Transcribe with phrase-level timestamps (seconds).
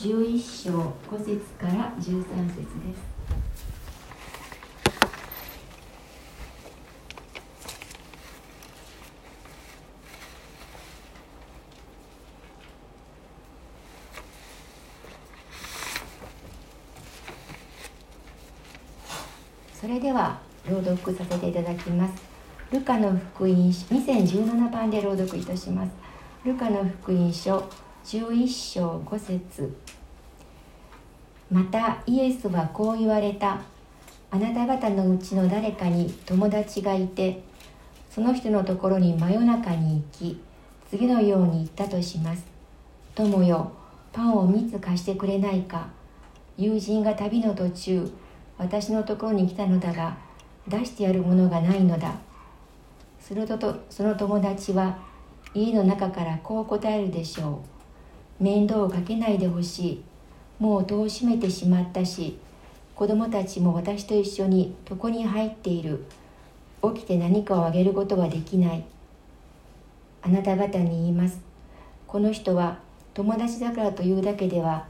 [0.00, 2.64] 11章5節から13節で
[2.94, 3.10] す。
[19.78, 22.22] それでは朗読させていただきます。
[22.72, 25.90] ルカの福音書2017番で朗読いたします。
[26.46, 27.68] ルカの福音書
[28.06, 29.89] 11章5節。
[31.50, 33.60] またイエスはこう言われた。
[34.32, 37.42] あなた方のうちの誰かに友達がいて
[38.08, 40.40] その人のところに真夜中に行き
[40.88, 42.44] 次のように言ったとします。
[43.16, 43.72] 友よ
[44.12, 45.88] パンを3つ貸してくれないか。
[46.56, 48.12] 友人が旅の途中
[48.56, 50.16] 私のところに来たのだが
[50.68, 52.14] 出してやるものがないのだ。
[53.18, 54.98] するとその友達は
[55.54, 57.62] 家の中からこう答えるでしょ
[58.40, 58.44] う。
[58.44, 60.04] 面倒をかけないでほしい。
[60.60, 62.38] もう戸を閉めてしまったし
[62.94, 66.04] 子供たちも私と一緒に床に入っている。
[66.82, 68.84] 起きて何かをあげることはできない。
[70.20, 71.40] あなた方に言います。
[72.06, 72.78] この人は
[73.14, 74.86] 友達だからというだけでは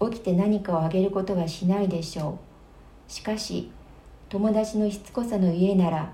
[0.00, 2.38] 起きて何かをあげることはしないでしょ
[3.08, 3.12] う。
[3.12, 3.72] しかし
[4.28, 6.12] 友達のしつこさの家なら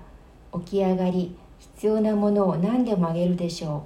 [0.53, 3.85] 起き上がり必要なものを何でもあげるでしょ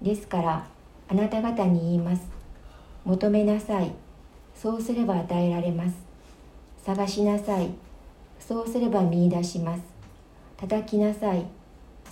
[0.00, 0.04] う。
[0.06, 0.66] ですから
[1.08, 2.22] あなた方に言います。
[3.04, 3.92] 求めなさい。
[4.62, 5.96] そうすれば与えられます。
[6.84, 7.70] 探しなさい。
[8.38, 9.82] そうすれば見いだします。
[10.56, 11.44] 叩きなさい。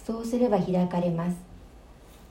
[0.05, 1.37] そうすれば開かれます。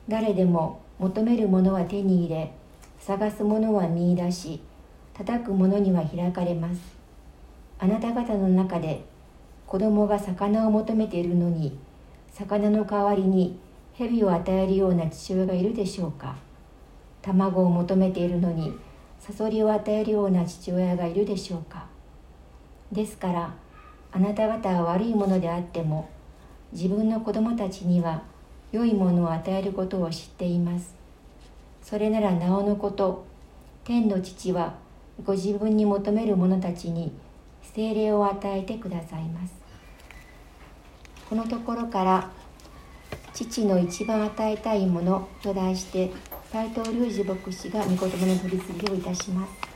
[0.08, 2.52] 誰でも求めるものは手に入れ
[2.98, 4.60] 探すものは見いだし
[5.14, 6.80] 叩くものには開かれます。
[7.78, 9.02] あなた方の中で
[9.66, 11.78] 子供が魚を求めているのに
[12.30, 13.58] 魚の代わりに
[13.94, 16.36] 蛇を与えるような父親がいるでしょうか。
[17.22, 18.74] 卵を求めているのに
[19.20, 21.86] サソリを与えるような父親がいるでしょうか。
[22.90, 23.54] ですから
[24.10, 26.08] あなた方は悪いものであっても
[26.72, 28.22] 自分の子供たちには
[28.72, 30.94] 良いものを与えることを知っています。
[31.82, 33.24] それならなおのこと
[33.84, 34.74] 天の父は
[35.24, 37.12] ご自分に求める者たちに
[37.62, 39.54] 精霊を与えてくださいます。
[41.28, 42.30] このところから
[43.32, 46.10] 「父の一番与えたいもの」と題して
[46.52, 49.69] 斎藤隆二牧師が御言葉の取り次ぎをいたします。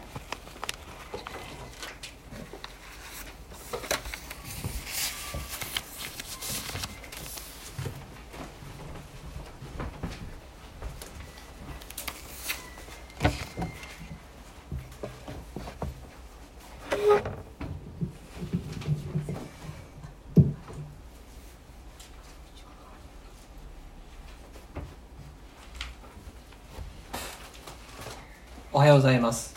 [28.94, 29.55] ようございます。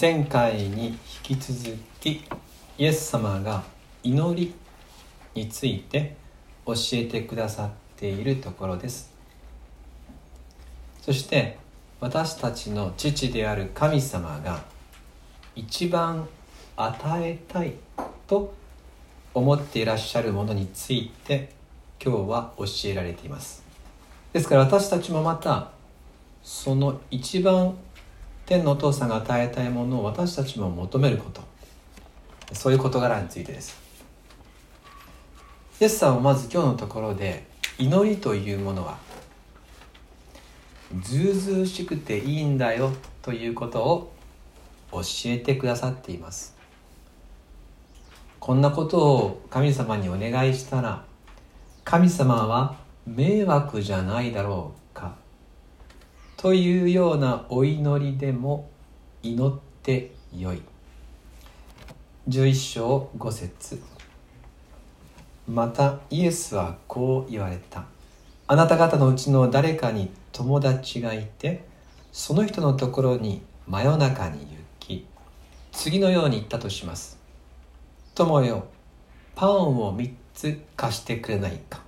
[0.00, 2.24] 前回に引き続き
[2.78, 3.64] イエス様が
[4.04, 4.54] 祈り
[5.34, 6.14] について
[6.64, 9.12] 教えてくださっているところです。
[11.02, 11.58] そして
[12.00, 14.62] 私たちの父である神様が
[15.56, 16.28] 一番
[16.76, 17.74] 与えたい
[18.28, 18.54] と
[19.34, 21.50] 思っていらっしゃるものについて
[22.00, 23.64] 今日は教えられています。
[24.32, 25.72] ですから私たちもまた
[26.48, 27.76] その一番
[28.46, 31.42] 天のお父さんが与えたいものを私たちも求めること。
[32.54, 33.78] そういう事柄についてです。
[35.78, 38.96] イエスさんはまず今日のところで祈りというものは
[41.02, 44.12] ずうずうしくていいんだよということを
[44.90, 46.56] 教えてくださっています。
[48.40, 51.04] こんなことを神様にお願いしたら
[51.84, 52.76] 神様は
[53.06, 54.77] 迷惑じゃないだろう。
[56.38, 58.70] というようなお祈りでも
[59.24, 60.62] 祈ってよい。
[62.28, 63.82] 11章5節。
[65.48, 67.86] またイエスはこう言われた。
[68.46, 71.64] あなた方のうちの誰かに友達がいて
[72.12, 74.46] その人のところに真夜中に行
[74.78, 75.04] き
[75.72, 77.18] 次のように言ったとします。
[78.14, 78.64] 友よ
[79.34, 81.87] パンを3つ貸してくれないか。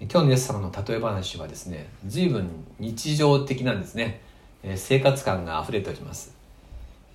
[0.00, 2.48] 今日のイエス様の例え話はですね随分
[2.78, 4.20] 日常的なんですね、
[4.62, 6.34] えー、生活感があふれております、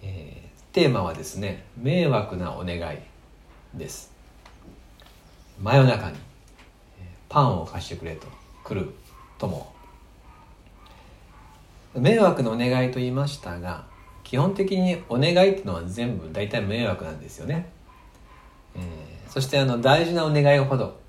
[0.01, 2.97] えー、テーマはですね迷惑なお願い
[3.75, 4.11] です。
[5.61, 6.17] 真夜中に
[7.29, 8.27] パンを貸してくれと
[8.63, 8.89] 来る
[9.37, 9.71] 友
[11.95, 13.85] 迷惑のお願いと言いましたが
[14.23, 17.69] 基本的にお願いっていうのは全部大体迷惑なんですよね、
[18.75, 21.00] えー、そしてあの大事なお願いほど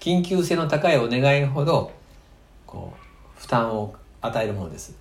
[0.00, 1.92] 緊急性の高いお願いほど
[2.66, 2.94] こ
[3.36, 4.96] う負担を与えるものです。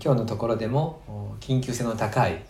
[0.00, 2.40] 今日のところでも緊急性の高い、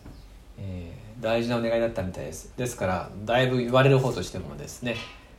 [0.59, 2.53] えー、大事なお願いだったみたいです。
[2.59, 4.97] ですからだいぶ言われる方としてもですね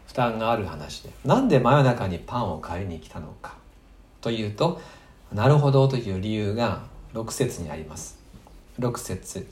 [0.07, 3.57] 負担がある話でなんで真夜中にパンを買いに来たのか
[4.21, 4.81] というと
[5.31, 6.81] なるほどという理由が
[7.13, 8.17] 6節にあります。
[8.79, 9.47] 6節。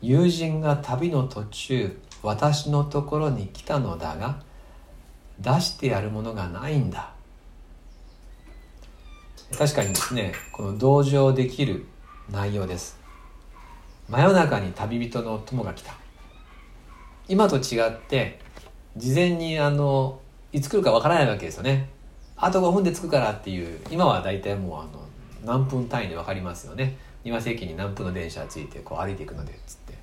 [0.00, 4.47] 友人が旅の途中私のところに来たのだが
[5.40, 7.12] 出してやるものがないんだ。
[9.56, 11.86] 確かにですねこの同情できる
[12.30, 12.98] 内容です。
[14.08, 15.94] 真夜中に旅人の友が来た。
[17.28, 18.40] 今と違って
[18.96, 20.20] 事前にあの
[20.52, 21.90] いつ来るかわからないわけですよね。
[22.36, 25.06] あと5分で着くからっていう今は大体もうあの
[25.44, 26.96] 何分単位で分かりますよね。
[27.24, 29.94] 庭世紀に何分の電車がついてこう歩いていくのでっつって。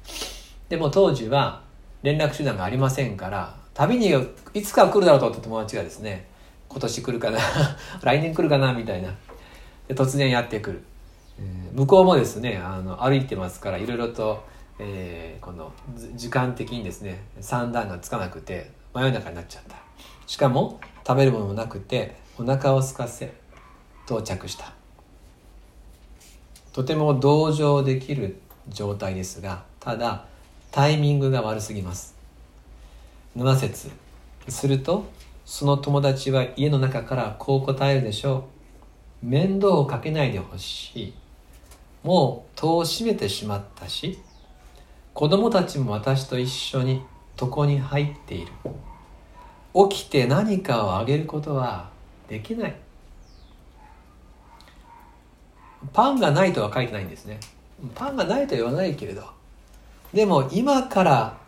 [0.70, 1.62] でも当時は
[2.04, 4.14] 連絡手段がありませんから旅に
[4.54, 6.26] いつか来るだろうと思った友達がですね
[6.70, 7.40] 今年来るかな
[8.02, 9.14] 来年来るかなみたいな。
[9.88, 10.84] で突然やってくる、
[11.38, 14.44] えー、向こうもですねあの歩いてますからいろいろと、
[14.80, 15.72] えー、この
[16.16, 19.76] 時間的にですね算段がつかなくて真夜中になっちゃった。
[20.26, 23.32] しかも食べるものもなくてお腹を空かせ
[24.06, 24.74] 到着した。
[26.72, 28.40] とても同情できる
[28.70, 30.26] 状態ですがただ
[30.72, 32.16] タイミングが悪すぎます。
[33.36, 33.92] 7節。
[34.48, 35.06] すると
[35.44, 38.46] その友達は家の中からこう答えるでしょ
[39.24, 39.26] う。
[39.26, 41.14] 面倒をかけないでほしい。
[42.04, 44.20] もう戸を閉めてしまったし
[45.14, 47.02] 子供たちも私と一緒に
[47.42, 48.52] 床に入っている。
[49.90, 51.90] 起きて何かをあげることは
[52.30, 52.76] できない。
[55.92, 57.40] パンがないとは書いてないんですね。
[57.94, 59.24] パンがないとは言わないけれど。
[60.14, 61.45] でも今から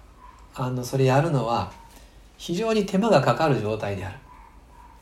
[0.57, 1.71] あのそれやるのは
[2.37, 4.17] 非常に手間がかかる状態である。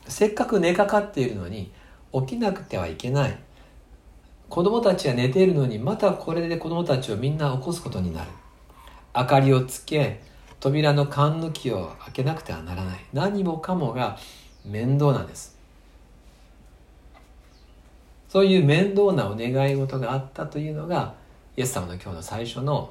[0.06, 1.72] せっかく寝かかっているのに
[2.12, 3.38] 起きなくてはいけない。
[4.48, 8.30] 子供たちは寝ているのにまたこれで子供たちをみんな起こすことになる。
[9.14, 10.20] 明かりをつけ
[10.60, 13.00] 扉の缶抜きを開けなくてはならない。
[13.12, 14.18] 何もかもが
[14.64, 15.56] 面倒なんです。
[18.28, 21.14] そういう面倒なお願い事があったというのが
[21.56, 22.90] イエス様の今日の最初の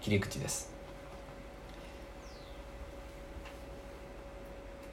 [0.00, 0.75] 切り口です。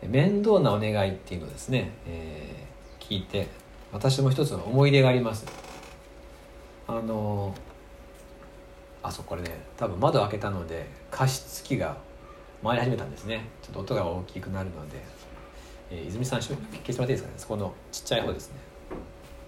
[0.09, 3.47] 面倒なお願いっていうのをですね、えー、聞いて
[3.91, 5.45] 私も一つの思い出があります。
[6.87, 7.53] あの
[9.01, 11.97] あそうこれね多分窓開けたので加湿器が
[12.63, 13.45] 回り始めたんですね。
[13.61, 14.97] ちょっと音が大きくなるので、
[15.91, 17.33] えー、泉さん消してもらっていいですかね。
[17.37, 18.57] そこのちっちゃい方ですね。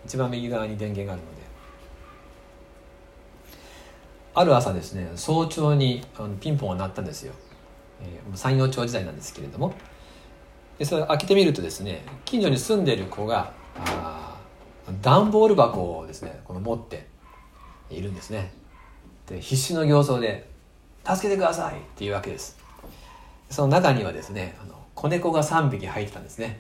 [0.06, 1.46] 一番右側に電源があるので。
[4.38, 7.32] ある朝ですね早朝にあのピンポンが鳴ったんですよ、
[8.02, 9.74] えー、山陽町時代なんですけれども
[10.78, 13.52] でそれ開けてみるとですね近所に住んでいる子が
[15.02, 17.08] 段ボール箱をですねこの持って
[17.90, 18.54] いるんですね。
[19.28, 20.50] で必死の形相で
[21.06, 22.58] 「助けてください」っていうわけです。
[23.50, 26.60] その中にはですねあの子猫が3匹入ってたんですね、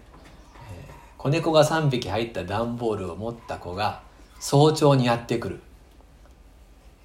[0.71, 4.01] えー、子猫が3匹入った段ボールを持った子が
[4.39, 5.61] 早朝にやってくる、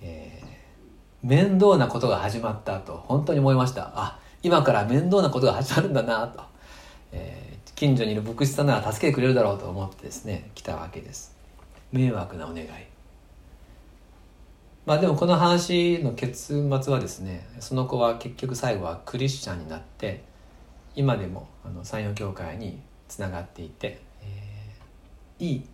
[0.03, 3.91] えー、面倒なことが始まったと本当に思いました。
[3.95, 6.43] あ今から面倒なことが始まるんだなと、
[7.13, 11.37] えー、近所にいる牧師さんなら助けてくれるだろうと思ってですね来たわけです。
[11.93, 12.69] 迷惑なお願い。
[14.87, 20.25] まあでもこの話の結末はですねその子は結局最後はクリスチャンになって
[20.97, 25.65] 今でもあの山陽教会につながっていて、えー、いい、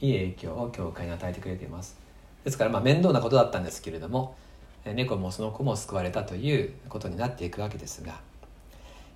[0.00, 1.96] うん、いい影響を教会に与えてくれています。
[2.44, 4.36] ですからまあ面倒なことだったんですけれども
[4.84, 8.20] 猫もその子も救われたということになっていくわけですが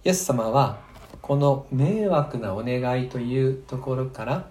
[0.04, 0.80] イエス様は
[1.22, 4.48] この迷惑なお願いというところから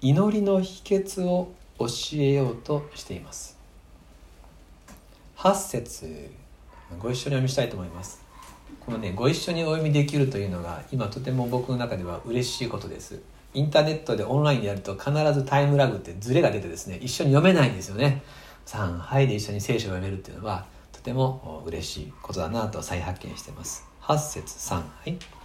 [0.00, 3.58] 祈りの秘訣を教えようとしています。
[5.36, 6.30] 8節
[6.98, 8.22] ご一緒にお読みしたいと思います。
[8.80, 13.20] このねご一緒にお読みできるというのが今とても僕の中では嬉しいことです。
[13.52, 18.22] インターネットでオンラインでやると必ずタイムラグってズレが出てですね一緒に読めないんですよね。
[18.66, 23.86] 3はいで一緒に聖書を読めるっていうのはとても嬉しいことだなと再発見してます。
[24.02, 25.39] 8節3はい。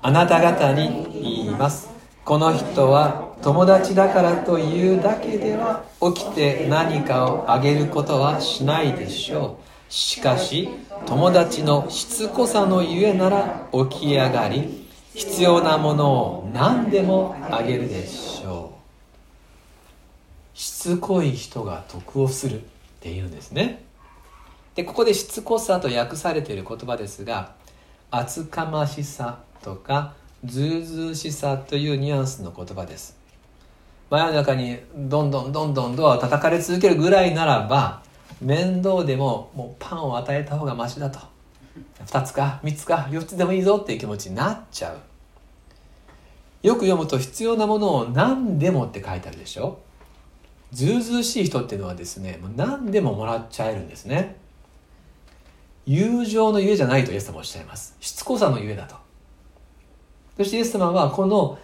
[0.00, 1.88] あなた方に言います。
[2.24, 5.82] この人は友達だからというだけでは
[6.14, 9.92] 起きて何かをあげることはしないでしょう。
[9.92, 10.68] しかし
[11.06, 18.74] 友達のしつこさのゆえなら起き上がり必要なものを何でもあげるでしょ
[20.54, 20.58] う。
[20.58, 22.62] しつこい人が得をするっ
[23.00, 23.84] ていうんですね。
[24.76, 27.54] でここでしつこさと訳されている言葉ですが
[28.12, 33.16] 厚かましさとかずうずうしさというニュアンスの言葉です。
[34.10, 38.02] 真夜中にどんどんどんどんドアを叩かれ続けるぐらいならば
[38.40, 41.18] 面倒でももうパンを与えた方がマシだと。
[42.06, 44.98] 2つか3つか4つでもいいぞっていう気持ちになっちゃう。
[46.62, 49.80] よく読むと必要なものを何でもって書いてあるでしょ。
[50.72, 54.36] ずうずうしい人っていうのはですねもう何でももらっちゃえるんですね。
[55.86, 57.96] 友情のゆえじゃないとイエス様おっしゃいます。
[58.00, 59.07] しつこさのゆえだと。
[60.38, 61.58] そしてイエス様はこの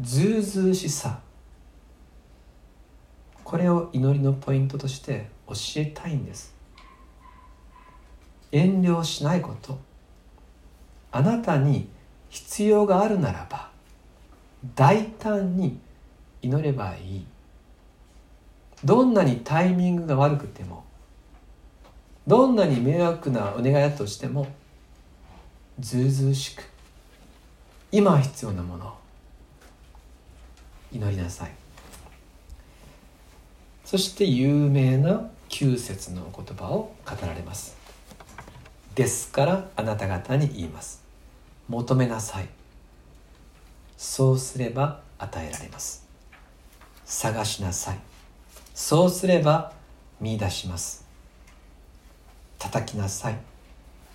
[0.00, 1.20] ずうずうしさ
[3.44, 6.54] これを祈りのポイントとして教えたいんです。
[8.52, 9.78] 遠慮しないこと。
[11.12, 11.88] あなたに
[12.28, 13.70] 必要があるならば
[14.76, 15.80] 大胆に
[16.42, 17.26] 祈ればいい。
[18.84, 20.84] どんなにタイミングが悪くても
[22.26, 24.46] どんなに迷惑なお願いだとしても
[25.78, 26.69] ずうずうしく
[27.92, 28.92] 今必要なものを
[30.92, 31.50] 祈りなさい。
[33.84, 37.76] そして有名な9節の言葉を語られます。
[38.94, 41.02] ですからあなた方に言います。
[41.68, 42.48] 求めなさい。
[43.96, 46.06] そうすれば与えられます。
[47.04, 47.98] 探しなさい。
[48.72, 49.72] そうすれば
[50.20, 51.04] 見出します。
[52.60, 53.38] 叩きなさい。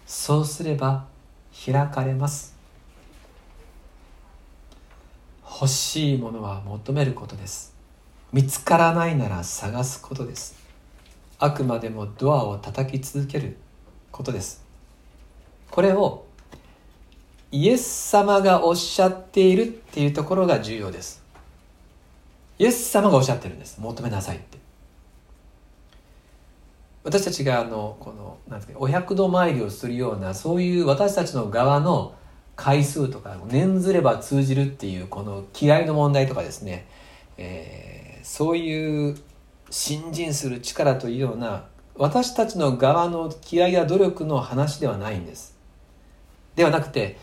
[0.05, 1.05] そうすれば
[1.65, 2.54] 開かれます。
[5.57, 7.73] 欲しいものは求めることです。
[8.33, 10.57] 見つからないなら探すことです。
[11.39, 13.55] あくまでもドアを叩き続ける
[14.11, 14.65] ことです。
[15.71, 16.25] これを
[17.53, 21.23] イエス様がおっしゃっているっていうところが重要です。
[22.59, 23.79] イエス様がおっしゃってるんです。
[23.79, 24.57] 求めなさいって。
[27.05, 32.15] 私たちがあのこのなんですかお百度参りをするようなそういう私たちの側の
[32.55, 36.87] 回数とか念ずれば通じるっていうこの気合の問題とかですね、
[37.37, 39.17] えー、そういう
[39.69, 45.55] 信心する力というような私たちの側の気合や努力の話ではないんです。
[46.55, 47.17] ではなくて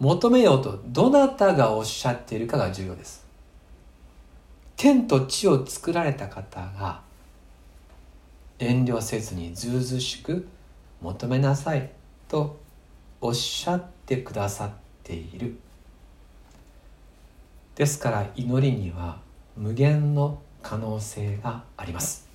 [0.00, 3.24] 求めようとどなたがおっしゃっているかが重要です。
[4.76, 7.02] 天と地を作られた方が
[8.58, 10.48] 遠慮せずにずうずしく
[11.00, 11.90] 求めなさい
[12.28, 12.58] と
[13.20, 14.70] おっしゃっってくださっ
[15.04, 15.56] ている。
[17.74, 19.18] ですから祈りには
[19.56, 22.28] 無限の可能性があります。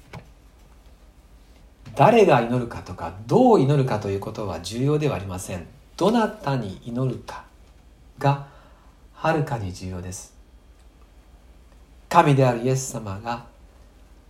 [1.95, 5.67] 誰が祈るかとかどう祈るかということは重要ではありません。
[5.95, 7.45] どなたに祈るか
[8.19, 8.47] が
[9.13, 10.35] はるかに重要です。
[12.09, 13.45] 神であるイエス様が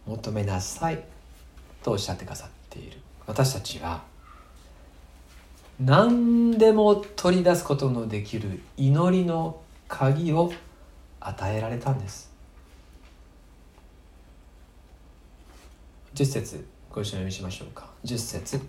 [0.06, 1.04] 求めなさい
[1.84, 2.98] とおっしゃってくださっている。
[3.26, 4.02] 私たちは
[5.80, 10.52] 何でも取り出すことのできる祈りの鍵を
[11.20, 12.32] 与えられたんです。
[16.16, 17.90] 10節ご一緒に読みしましょうか。
[18.06, 18.60] 10節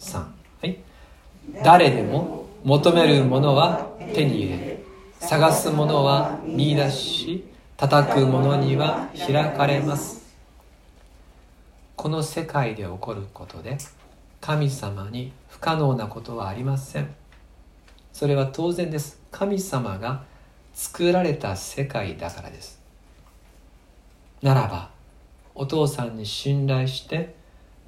[0.00, 0.78] 3はい。
[1.62, 4.82] 誰でも求めるものは手に入れ
[5.20, 7.44] 探すものは見出し
[7.76, 10.26] 叩くものには開かれます。
[11.94, 13.78] この世界で起こることで
[14.46, 17.12] 神様に不可能なことはありません。
[18.12, 19.20] それは当然です。
[19.32, 20.22] 神様が
[20.72, 22.80] 作られた世界だからです。
[24.42, 24.90] ならば
[25.56, 27.34] お父さんに信頼して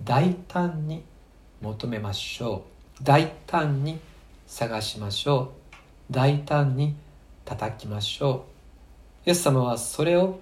[0.02, 1.04] 大胆に
[1.60, 2.64] 求めましょ
[3.00, 3.04] う。
[3.04, 4.00] 大胆に
[4.48, 5.52] 探しましょ
[6.10, 6.12] う。
[6.12, 6.96] 大胆に
[7.44, 8.46] 叩きましょ
[9.24, 9.28] う。
[9.28, 10.40] イエス様はそれを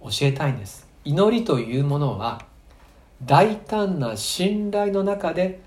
[0.00, 0.88] 教えたいんです。
[1.04, 2.47] 祈りというものは
[3.24, 5.60] 大胆な信頼の中で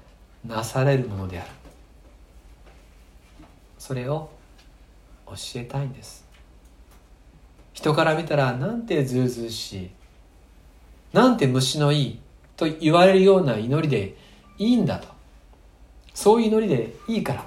[0.45, 1.49] なされるものである。
[3.77, 4.29] それを
[5.27, 6.25] 教えたいんです。
[7.73, 9.89] 人から見たらなんてずうずうしい
[11.13, 12.19] なんて虫のいい
[12.55, 14.15] と言われるような祈りで
[14.57, 15.07] いいんだと。
[16.13, 17.45] そういう祈りでいいから。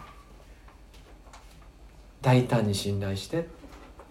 [2.20, 3.46] 大胆に信頼して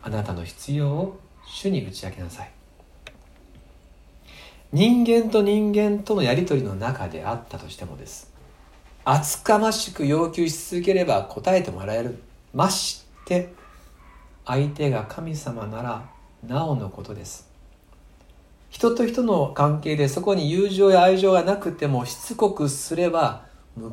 [0.01, 2.51] あなたの必要を主に打ち明けなさい。
[4.73, 8.33] 人間と人間とのやり取りの中であったとしてもです。
[9.05, 12.23] 厚かましく要求し続ければ答えてもらえる。
[12.55, 13.53] まして
[14.45, 16.09] 相手が神様なら
[16.47, 17.47] なおのことです。
[18.71, 23.45] 人と人の関係でそこに友情や愛情がなくてもしつこくすれば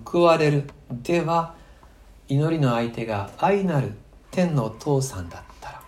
[0.06, 0.70] 報われる。
[0.90, 1.56] では
[2.26, 3.92] 祈りの相手が愛なる
[4.30, 5.82] 天のお父さんだった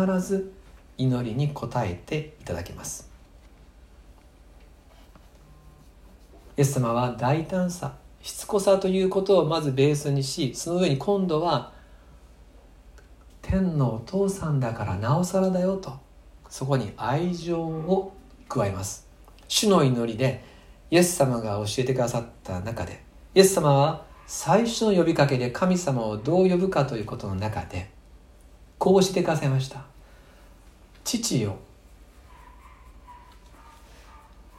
[0.00, 0.08] ら。
[0.14, 0.57] 必ず
[0.98, 3.08] 祈りに応えていただけます。
[6.56, 11.72] イエス様は大胆さしつこさということをまずベースにしその上に今度は
[13.40, 15.96] 天のお父さんだからなおさらだよと
[16.48, 18.12] そこに愛情を
[18.48, 19.06] 加えます。
[19.46, 20.44] 主の祈りで
[20.90, 23.02] イエス様が教えてくださった中で
[23.34, 27.88] イエス様は最初の呼びかけで神様をどう呼ぶかということの中で
[28.78, 29.86] こうしてくださいました。
[31.08, 31.56] 父よ。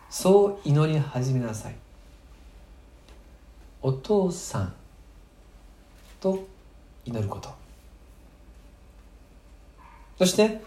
[0.09, 1.75] そう祈り始めなさい。
[3.83, 4.73] お父さん
[6.19, 6.47] と
[7.05, 7.49] 祈ること。
[10.17, 10.59] そして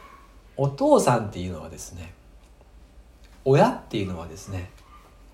[0.57, 2.12] お父さんっていうのはですね
[3.45, 4.71] 親っていうのはですね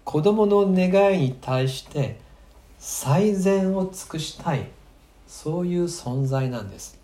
[0.04, 2.18] 子供の願いに対して
[2.78, 4.70] 最善を尽くしたい
[5.26, 6.98] そういう存在なんです。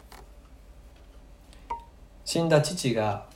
[2.24, 3.33] 死んだ父が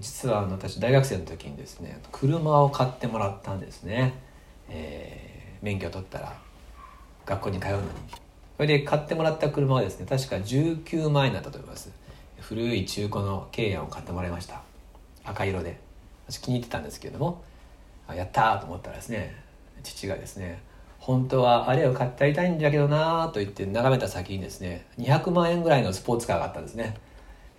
[0.00, 4.14] 実は私大学生の時にですね車を買ってもらったんですね、
[4.68, 6.36] えー、免許取ったら
[7.26, 7.88] 学校に通うのに。
[8.56, 11.90] それで買ってもらった車はですね確か19万円だったと思います。
[12.40, 14.62] 古い中古の軽ヤンを買ってもらいました。
[15.24, 15.84] 赤色で。
[16.28, 17.42] 私気に入ってたんですけれども
[18.14, 19.34] やったと思ったらですね
[19.82, 20.62] 父がですね
[20.98, 26.96] 本当はあれを買ってやりたいんだけどなと言って眺めた先にですね200万円ぐらいのスポーツカーがあったんですね、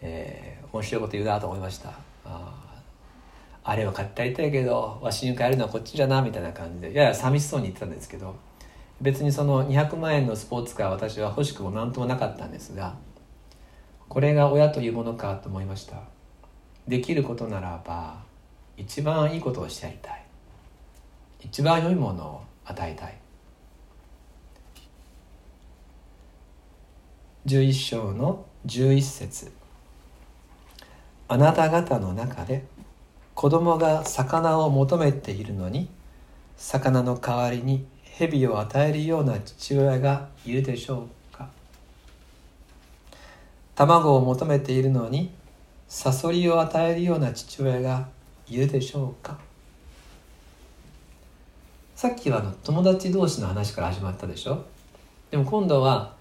[0.02, 2.05] えー、面白いこと言うなと思いました。
[2.26, 2.82] あ
[3.64, 6.94] あれを買ってやりたいけどわしに買えるのはこっちじゃなみたいな感じで。
[6.94, 8.36] やや寂しそうに言ってたんですけど
[9.02, 12.96] 別にその200万円のスポーツカー私は欲しくも何ともなかったんですが
[14.08, 15.98] これが親というものかと思いました。
[16.88, 18.24] できることならば
[18.78, 20.26] 一番いいことをしてやりたい。
[21.40, 23.18] 一番良いものを与えたい。
[27.46, 29.52] 11章の11節。
[31.28, 32.66] あなた方の中で
[33.34, 35.90] 子供が魚を求めているのに
[36.56, 41.50] 魚の代わりに蛇を与えるような父親がいるでしょうか。
[43.76, 45.32] 卵を求めているのに
[45.88, 48.08] サソリを与えるような父親が
[48.48, 49.38] いるでしょうか。
[51.96, 54.64] さっきはの友達同士の話から始まったでしょ。
[55.32, 56.14] でも今度は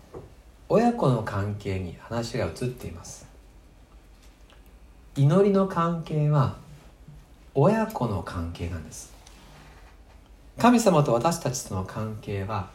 [0.68, 3.33] 親子の関係に話が移っています。
[5.16, 6.56] 祈りの関係は
[7.54, 9.14] 親子の関係なんです。
[10.58, 12.70] 神様と私たちとの関係は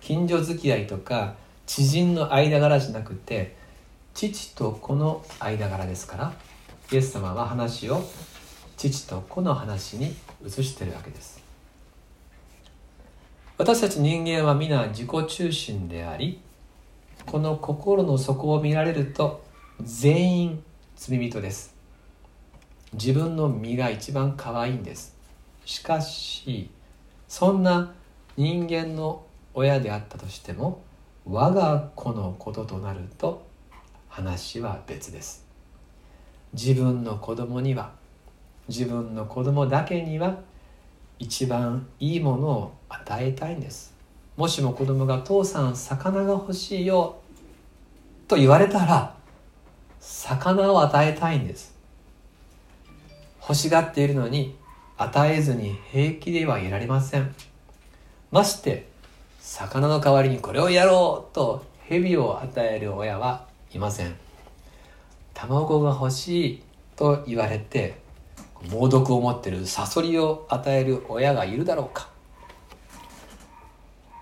[0.00, 1.34] 近所付き合いとか
[1.66, 3.56] 知人の間柄じゃなくて
[4.14, 6.32] 父と子の間柄ですから
[6.92, 8.04] イエス様は話を
[8.76, 10.14] 父と子の話に
[10.46, 11.42] 移してるわけです。
[13.58, 16.40] 私たち人間は皆自己中心であり
[17.26, 19.44] この心の底を見られると
[19.80, 20.62] 全員
[20.94, 21.71] 罪人です。
[22.94, 25.16] 自分の身が一番可愛いんです。
[25.64, 26.70] しかし
[27.28, 27.92] そんな
[28.36, 29.24] 人間の
[29.54, 30.82] 親であったとしても
[31.24, 33.46] 我が子のこととなると
[34.08, 35.46] 話は別です。
[36.52, 37.92] 自分の子供には
[38.68, 40.38] 自分の子供だけには
[41.18, 43.94] 一番いいものを与えたいんです。
[44.36, 47.16] もしも子供が「父さん魚が欲しいよ」
[48.28, 49.14] と言われたら
[50.00, 51.71] 魚を与えたいんです。
[53.42, 54.56] 欲しがっているのに
[54.96, 57.34] 与えずに平気ではいられません。
[58.30, 58.86] まして
[59.40, 64.14] 魚の代わりにこれをやろうと蛇を与える親はいません。
[65.34, 66.62] 卵が欲しい
[66.94, 68.00] と言われて
[68.70, 72.08] 猛毒を持ってるサソリを与える親がいるだろうか。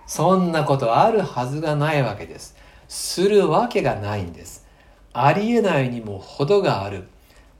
[0.06, 2.56] そんなことあるはずがないわけです。
[2.88, 4.66] するわけがないんです。
[5.12, 7.06] ありえないにも程がある。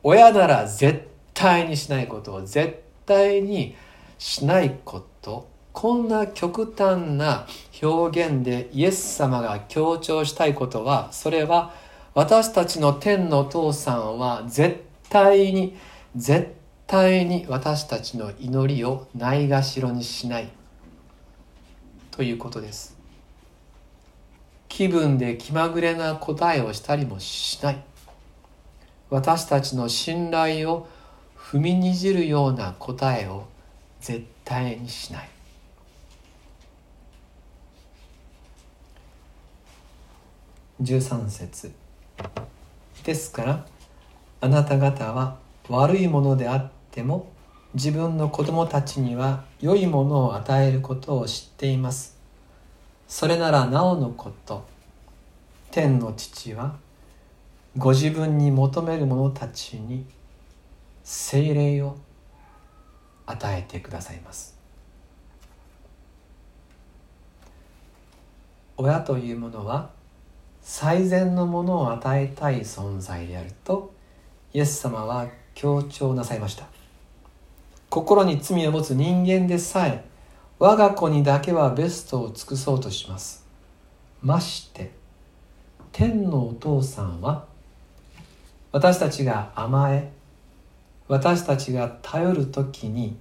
[0.03, 1.10] 親なら絶
[1.41, 3.75] 対にしないことを絶対に
[4.19, 5.49] しないこと。
[5.73, 7.47] こんな極端な
[7.81, 11.73] 表現でイエス様が強調したいことはそれは
[12.13, 15.77] 私たちの天のお父さんは絶対に
[16.15, 16.55] 絶
[16.87, 20.51] 対に私たちの祈りをないがしろにしない。
[22.11, 22.99] ということです。
[24.69, 27.83] 気分で気まぐれな答えをしたりもしない。
[29.09, 30.87] 私たちの信頼を
[31.51, 33.49] 踏みにじるような答えを
[34.01, 35.29] 絶対にしない。
[40.81, 41.73] 13節。
[43.03, 43.67] ですから
[44.41, 47.33] あなた方は悪いものであっても
[47.75, 52.17] 自分の子供たちには良いものを与えることを知っています。
[53.09, 54.65] それならなおのこと。
[55.73, 56.77] 天の父は
[57.77, 60.07] ご自分に求める者たちに
[61.13, 61.97] 精霊を
[63.27, 64.57] 与えてくださいます。
[68.77, 69.91] 親というものは
[70.63, 73.93] 最善のものを与えたい存在であると
[74.53, 76.67] イエス様は強調なさいました。
[77.89, 80.05] 心に罪を持つ人間でさえ
[80.61, 83.45] 我が子にだけはベストを尽くそうとします。
[84.23, 84.93] まして
[85.91, 87.47] 天のお父さんは
[88.71, 90.20] 私たちが甘え
[91.11, 93.19] 私たちが頼る時に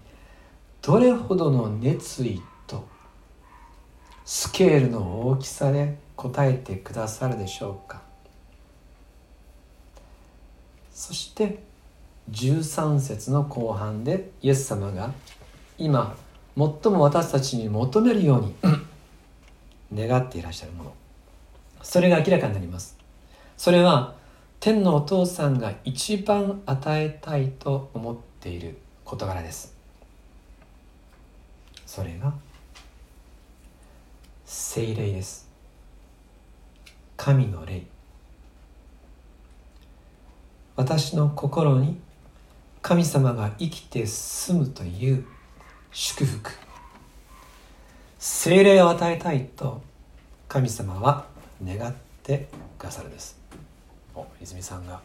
[0.84, 2.88] どれほどの熱意と
[4.26, 8.04] スケールの大きさで答えてくださるでしょうか。
[10.94, 11.64] そして
[12.30, 15.12] 13節の後半でイエス様が
[15.80, 16.16] 今
[16.56, 18.54] 最も私たちに求めるように
[20.08, 20.94] 願っていらっしゃるもの。
[21.82, 22.96] それが明らかになります。
[23.58, 24.19] それは
[24.60, 29.74] 天のお父さんが一番与えたいと思っている事柄です。
[31.86, 32.34] それが
[34.44, 35.48] 精霊です。
[37.16, 37.84] 神の霊。
[40.76, 41.98] 私の心に
[42.82, 45.26] 神様が生きて住むという
[45.94, 46.52] 祝福。
[48.18, 49.82] 精霊を与えたいと
[50.50, 51.28] 神様は
[51.64, 51.94] 願っ
[52.24, 53.39] てくださるんです。
[54.42, 55.02] 泉さんが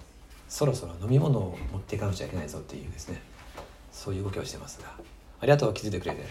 [0.49, 3.21] そろそろ飲み物を持っていかなくちゃいけないぞっていうですね。
[3.93, 4.89] そういう動きをしてますが。
[5.41, 6.25] ありがとう気づいてくれて。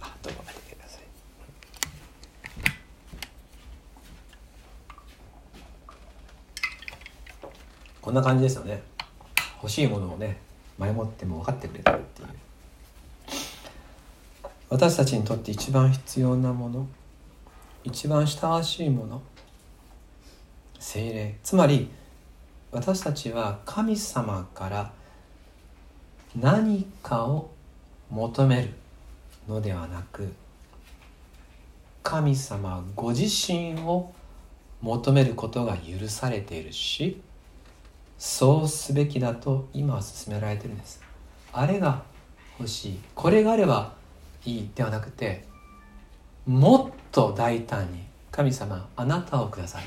[0.00, 1.02] あどうもてください
[8.00, 8.82] こんな感じですよね。
[9.62, 10.38] 欲しいものをね
[10.78, 12.28] 前もっても分かってくれてるっていう。
[14.74, 16.88] 私たちにとって一番必要なもの
[17.84, 19.22] 一番親しいもの
[20.80, 21.38] 精霊。
[21.44, 21.88] つまり
[22.72, 24.92] 私たちは神様から
[26.34, 27.52] 何かを
[28.10, 28.70] 求める
[29.48, 30.34] のではなく
[32.02, 34.12] 神様ご自身を
[34.82, 37.22] 求めることが許されているし
[38.18, 41.00] そうすべきだと今は勧められてるんです。
[41.52, 42.02] あれが
[42.58, 42.98] 欲しい。
[43.14, 44.02] これがあれば
[44.44, 45.44] いいではなくて
[46.46, 49.84] もっと大胆に神様あなたをください。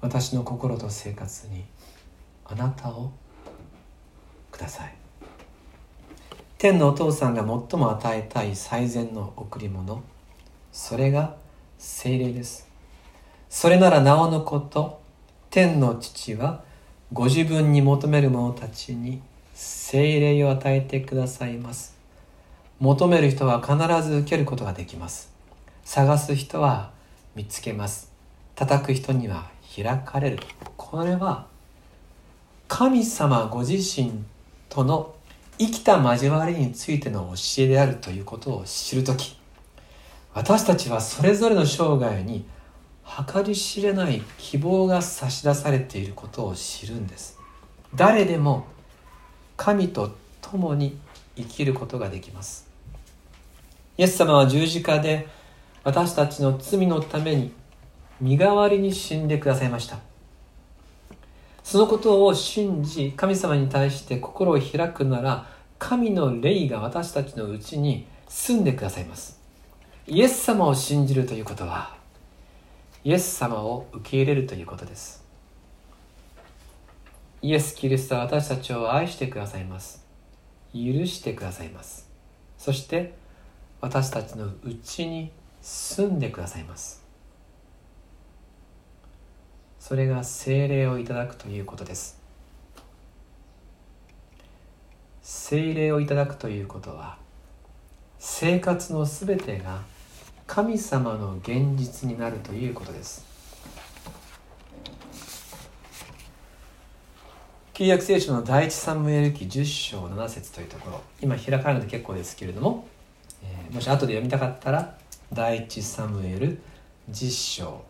[0.00, 1.64] 私の心と生活に
[2.44, 3.12] あなたを
[4.50, 4.94] ください。
[6.58, 10.02] 天のお父さんが最も与えたい最善の贈り物
[10.70, 11.36] それが
[11.78, 12.68] 精霊です。
[13.50, 15.02] それならなおのこと
[15.50, 16.64] 天の父は
[17.12, 19.20] ご自分に求める者たちに
[19.54, 21.96] 精霊を与えてくださいます。
[22.80, 23.76] 求める人は必
[24.08, 25.32] ず受けることができます。
[25.84, 26.90] 探す人は
[27.34, 28.12] 見つけます。
[28.54, 30.38] 叩く人には開かれる。
[30.76, 31.46] これは
[32.68, 34.24] 神様ご自身
[34.68, 35.14] との
[35.58, 39.38] 生きた交わりについての教えであるということを知るとき
[40.34, 42.46] 私たちはそれぞれの生涯に
[43.04, 47.38] 計り知れない希望が差し出されていることを知るんです。
[47.94, 48.64] 誰でも
[49.62, 50.98] 神と共に
[51.36, 52.66] 生きることができます。
[53.96, 55.28] イエス様は十字架で
[55.84, 57.52] 私たちの罪のために
[58.20, 60.00] 身代わりに死んでくださいました。
[61.62, 65.46] そのことを信じ神様に対して心を開くなら
[65.78, 69.40] 神の霊が私たちのうちに住んでくださいます。
[70.08, 71.94] イエス様を信じるということは
[73.04, 75.21] イエス様を受け入れるということです。
[77.44, 80.06] イエス・キリストは私たちを愛してくださいます。
[80.72, 82.08] 許してくださいます。
[82.56, 83.14] そして
[83.80, 87.02] 私たちのうちに住んでくださいます。
[89.80, 92.20] それが精霊をいただくということです。
[95.20, 97.18] 精霊をいただくということは
[98.20, 99.82] 生活のすべてが
[100.46, 103.31] 神様の現実になるということです。
[107.74, 111.00] 旧約聖書の第一サムエル記10章7節というところ。
[111.22, 112.86] 今開かれて結構ですけれども、
[113.42, 114.98] えー、もし後で読みたかったら
[115.32, 116.60] 第一サムエル
[117.10, 117.82] 10章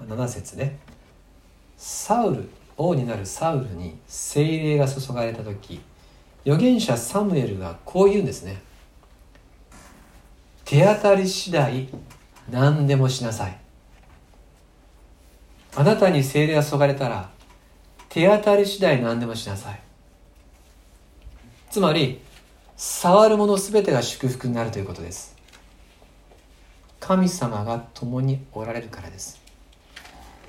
[0.00, 0.76] 7節で
[1.76, 5.80] サウル王になるサウルに精霊が注がれた時
[6.44, 8.60] 預言者サムエルがこう言うんですね。
[10.64, 11.88] 手当たり次第
[12.50, 13.56] 何でもしなさい。
[15.76, 17.30] あなたに精霊が注がれたら
[18.10, 19.80] 手当たり次第何でもしなさい。
[21.70, 22.20] つまり
[22.76, 25.36] 触るもの全てが祝福になるということです。
[26.98, 29.40] 神様が共におられるからです。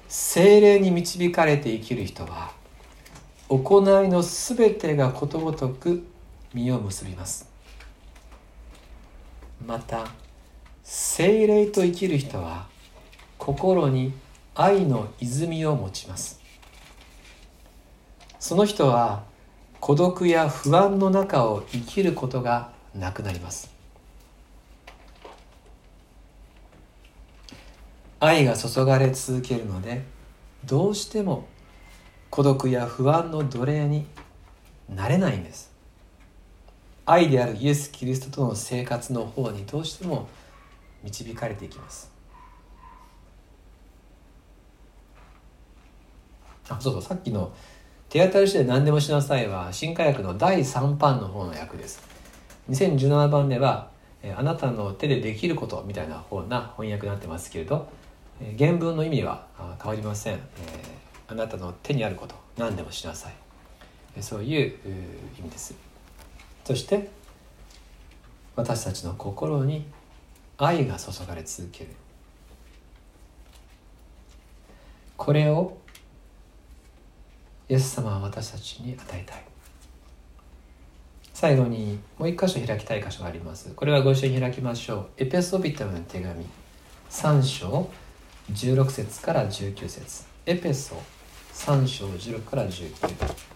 [0.08, 2.52] 精霊に導かれて生きる人は
[3.48, 6.04] 行いの全てがことごとく
[6.56, 7.48] 実を結びます。
[9.64, 10.08] また
[10.84, 12.66] 精霊と生きる人は
[13.38, 14.14] 心に
[14.56, 16.41] 愛の泉を持ちます。
[18.42, 19.24] その人は
[19.80, 23.70] 孤独や不安の中を生きることがなくなります。
[28.20, 30.04] 愛が注がれ続けるので
[30.66, 31.48] どうしても
[32.32, 34.08] 孤独や不安の奴隷に
[34.90, 35.72] なれないんです。
[37.06, 40.28] 愛であるイエス・キリストとの生活の方にどうしても
[41.04, 42.12] 導かれていきます。
[46.70, 47.54] あそうそうさっきの
[48.12, 52.02] 「手当たり次第何でもしなさい」は新科学の第3版の方の役です。
[52.70, 53.90] 2017番では
[54.36, 57.88] 「あなたの手でできること」みたいな方な翻訳になってますけれど
[58.60, 59.48] 原文の意味は
[59.82, 60.40] 変わりません、え、
[61.30, 64.22] あなたの手にあること何でもしなさい。
[64.22, 64.76] そういう
[65.40, 65.74] 意味です。
[66.66, 67.10] そして
[68.58, 69.86] 私たちの心に
[70.58, 71.92] 愛が注がれ続ける。
[75.16, 75.78] これを
[77.72, 79.44] イエス様は私たちに与えたい。
[81.34, 83.72] 最後にもう一箇所開きたい箇所があります。
[83.74, 85.06] これはご一緒に開きましょう。
[85.16, 86.46] エペソビタムの手紙。
[87.10, 87.90] 3章
[88.52, 90.26] 16節から19節。
[90.46, 91.02] エペソ
[91.54, 92.92] 3章16から19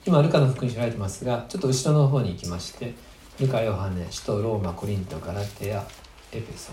[0.06, 2.94] 今ルカの福音書られてますがちょっと後ろの方に行きまして
[3.38, 5.86] ルカ・ヨハネ、首都ローマ、コリント、ガラテア、
[6.32, 6.72] エペソ。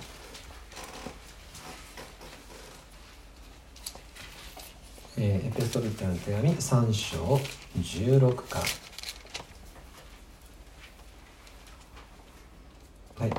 [5.18, 7.38] えー、エペソビタの手紙3章
[7.79, 8.61] 16か。
[13.18, 13.33] はい。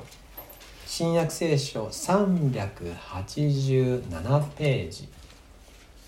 [0.86, 5.10] 新約聖書387ページ。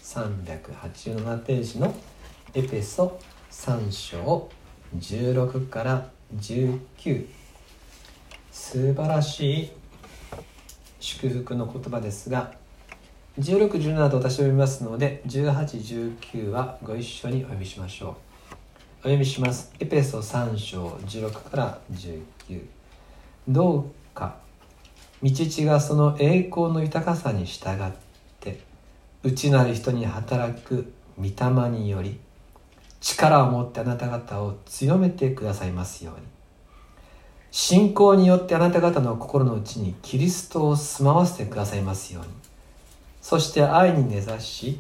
[0.04, 1.96] 387ページの
[2.54, 4.50] エペソ3章
[4.96, 7.26] 16から19
[8.52, 9.72] 素晴らしい
[11.00, 12.54] 祝福の言葉ですが
[13.40, 18.10] 1617と私読みますので1819はご一緒にお読みしましょう。
[18.10, 18.16] お
[19.04, 19.74] 読みします。
[19.78, 22.66] エペソ3章16から19
[23.50, 24.38] どうか。
[25.22, 27.92] 道地がその栄光の豊かさに従っ
[28.40, 28.62] て
[29.22, 32.20] 内なる人に働く御霊により
[33.02, 36.22] 力を持ってあなた方を強めてくださいますように。
[37.52, 42.45] 信仰によってあなた方の心の内にキリストを住まわせてくださいますように。
[43.28, 44.80] そして愛に根ざし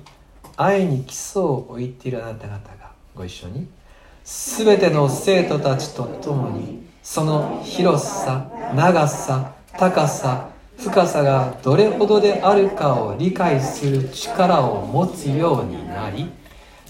[0.56, 3.68] 愛に基礎を置いているあなた方がご一緒に
[4.24, 16.30] 全ての生徒たちと共にその広さ長さ高さ深さがどれほどであるかを理解する力を持つようになり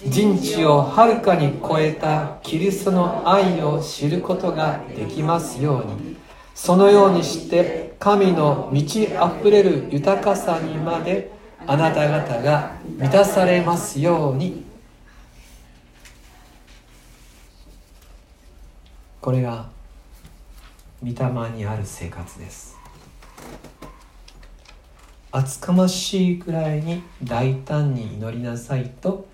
[0.10, 6.18] 人知をはるかに超えたキリストの愛を知ることができますように
[6.54, 11.34] そのようにして神の満ち溢れる豊かさにまで
[11.68, 14.64] あなた方が満たされますように。
[19.20, 19.68] これが
[21.02, 22.76] 御霊にある生活です。
[25.32, 29.28] 厚かましいくらいに大胆に祈りなさいと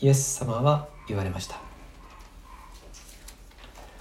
[0.00, 1.60] イエス様は言われました。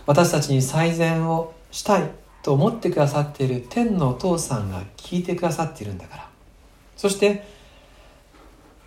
[0.05, 2.11] 私たちに最善をしたい
[2.43, 6.26] と思ってくださっている天のお父さんが聞いてくださっているんだから。
[6.97, 7.45] そして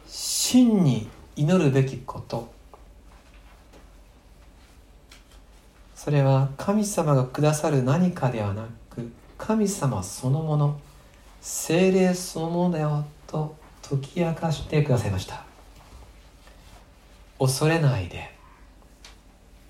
[0.06, 2.52] 真に祈るべきこと。
[5.94, 10.80] それは神様がくださる何かではなく神様そのもの
[11.42, 15.44] 精霊そのものだよと解き明かしてくださいました。
[17.38, 18.34] 恐れないで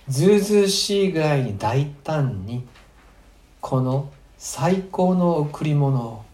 [0.09, 2.67] ずうずうしいぐらいに大胆に
[3.61, 6.25] この最高の贈り物を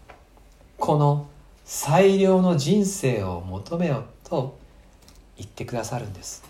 [0.77, 1.27] この
[1.69, 4.57] 最良の人生を求めよと
[5.35, 6.45] 言ってくださるんです。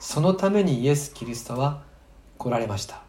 [0.00, 1.82] そのためにイエス・キリストは
[2.38, 3.02] 来られました。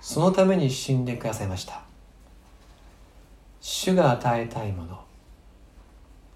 [0.00, 1.84] そのために死んでくださいました。
[3.60, 5.00] 主が与えたいもの。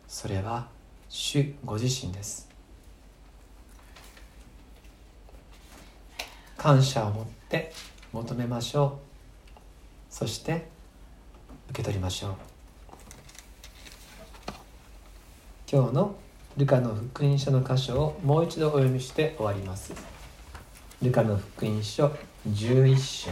[0.07, 0.69] それは
[1.09, 2.49] 主ご自身です。
[6.57, 7.73] 感謝を持って
[8.13, 10.15] 求めましょう。
[10.15, 10.69] そして
[11.71, 12.50] 受け取りましょう。
[15.73, 16.17] 今日の
[16.57, 19.95] ルカの福音書の箇所をもう一度お読みして終わります。
[21.01, 22.13] ルカの福音書
[22.49, 23.31] 11章。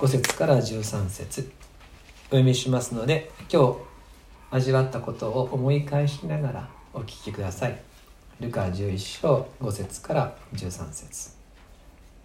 [0.00, 1.50] 5節から13節。
[2.26, 3.78] お読みしますので今日
[4.50, 7.80] 味わったことを思い返しながらお聞きください。
[8.38, 11.30] ルカ11章5節から13節。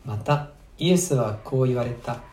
[0.06, 2.31] またイエスはこう言われた。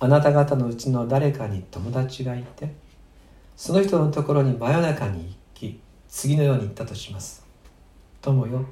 [0.00, 2.72] あなた方のうちの誰かに友達がいて
[3.56, 7.44] その人のところに真夜中に行き次のように言ったとします。
[8.22, 8.64] 友よ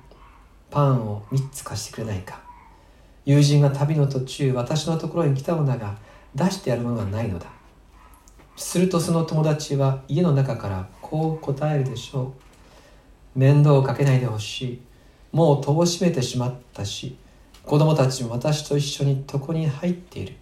[0.70, 2.40] パンを3つ貸してくれないか。
[3.24, 5.96] 友人が旅の途中私のところに来たのだが
[6.36, 7.46] 出してやるものがないのだ。
[8.56, 12.32] するとその友達は家の中からこう答えるでしょ
[13.34, 13.38] う。
[13.38, 14.80] 面倒をかけないでほしい。
[15.32, 17.16] もう戸を閉めてしまったし
[17.64, 20.36] 子供たちも私と一緒に床に入っている。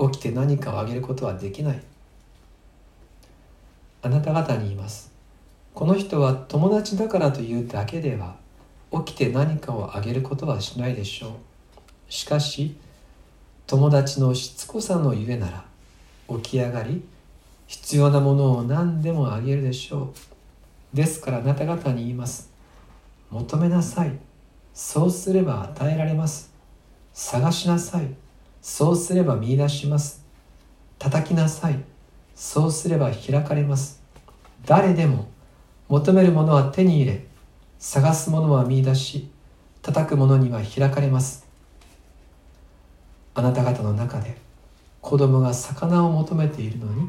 [0.00, 1.82] 起きて何かをあげることはできない。
[4.02, 5.12] あなた方に言います。
[5.74, 8.36] この人は友達だからというだけでは
[9.04, 11.30] 起きて何かをあげることはしないでしょう。
[12.08, 12.76] しかし
[13.66, 15.64] 友達のしつこさのゆえなら
[16.28, 17.04] 起き上がり
[17.66, 20.12] 必要なものを何でもあげるでしょ
[20.92, 20.96] う。
[20.96, 22.50] ですからあなた方に言います。
[23.30, 24.18] 求めなさい。
[24.74, 26.52] そうすれば与えられます。
[27.12, 28.08] 探しなさい。
[28.62, 30.24] そうすれば見出します。
[30.98, 31.82] 叩きなさい。
[32.34, 34.02] そうすれば開かれます。
[34.66, 35.28] 誰でも
[35.88, 37.26] 求めるものは手に入れ。
[37.78, 39.30] 探すものは見出し。
[39.82, 41.46] 叩くものには開かれます。
[43.32, 44.36] あなた方の中で
[45.00, 47.08] 子供が魚を求めているのに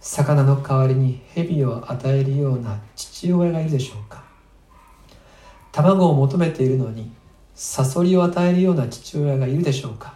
[0.00, 4.24] 魚の代わりに蛇を与えるような父親がいるでしょうか。
[5.70, 7.12] 卵を求めているのに
[7.54, 10.14] サソリを与えるような父親がいるでしょうか。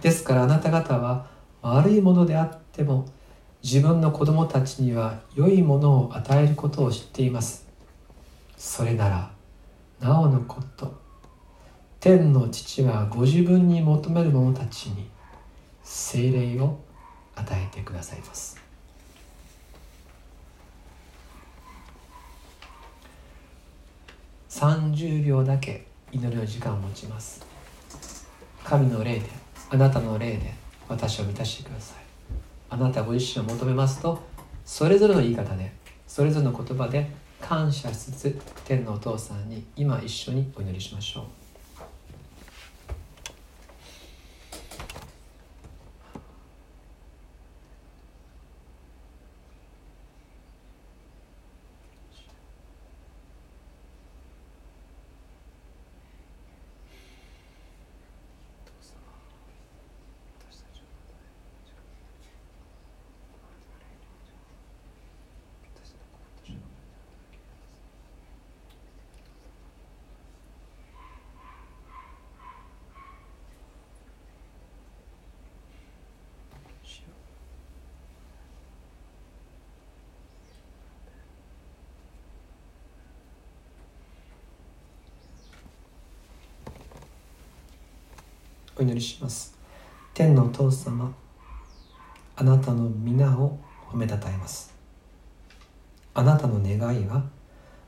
[0.00, 1.26] ですからあなた方は
[1.62, 3.06] 悪いものであっても
[3.62, 7.66] 自分の子供たちには良いものを与えることを知っています。
[8.56, 9.30] それなら
[10.00, 10.94] なおのこと
[12.00, 15.08] 天の父はご自分に求める者たちに
[15.82, 16.78] 精霊を
[17.34, 18.60] 与えてくださいます。
[24.50, 27.44] 30秒だけ祈りの時間を持ちます。
[28.64, 30.54] 神の霊であなたの霊で
[30.88, 31.98] 私を満たしてください。
[32.70, 34.20] あなたご自身を求めますと
[34.64, 35.72] それぞれの言い方で
[36.06, 41.45] それぞれの言葉で感謝しつつ天のお父さんに今一緒にお祈りしましょう。
[88.78, 89.56] お祈りします。
[90.12, 91.14] 天のお父様
[92.36, 93.58] あなたの皆を
[93.90, 94.74] 褒めたたえます。
[96.12, 97.24] あなたの願いは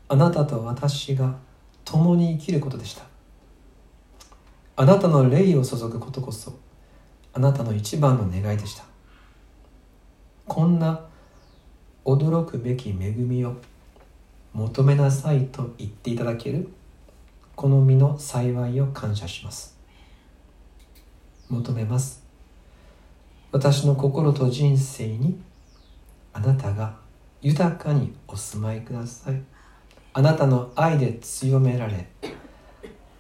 [0.09, 1.37] あなたと私が
[1.85, 3.03] 共に生きることでした。
[4.77, 6.59] あなたの霊を注ぐことこそ
[7.35, 8.85] あなたの一番の願いでした。
[10.47, 11.05] こんな
[12.07, 13.57] 驚くべき恵みを
[14.55, 16.69] 求めなさいと言っていただける
[17.55, 19.78] この身の幸いを感謝します。
[21.49, 22.23] 求めます。
[23.51, 25.41] 私の心と人生に
[26.33, 26.97] あなたが
[27.41, 29.41] 豊かにお住まいください。
[30.13, 32.09] あなたの愛で強められ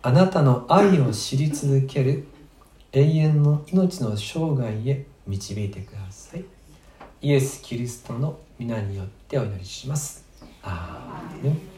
[0.02, 2.26] あなたの愛を知り続ける
[2.92, 6.44] 永遠の命の生涯へ導いてください。
[7.20, 10.24] イエス・キリストの皆によってお祈りします。
[10.62, 11.77] アーメン。